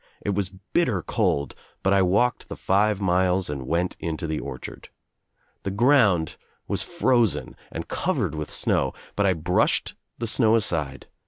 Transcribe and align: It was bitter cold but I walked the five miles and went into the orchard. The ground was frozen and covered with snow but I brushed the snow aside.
It 0.19 0.31
was 0.33 0.49
bitter 0.49 1.03
cold 1.03 1.53
but 1.83 1.93
I 1.93 2.01
walked 2.01 2.49
the 2.49 2.55
five 2.55 2.99
miles 2.99 3.51
and 3.51 3.67
went 3.67 3.95
into 3.99 4.25
the 4.25 4.39
orchard. 4.39 4.89
The 5.61 5.69
ground 5.69 6.37
was 6.67 6.81
frozen 6.81 7.55
and 7.71 7.87
covered 7.87 8.33
with 8.33 8.49
snow 8.49 8.95
but 9.15 9.27
I 9.27 9.33
brushed 9.33 9.93
the 10.17 10.25
snow 10.25 10.55
aside. 10.55 11.05